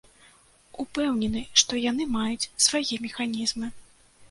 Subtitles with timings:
[0.83, 3.73] Упэўнены, што яны маюць свае механізмы.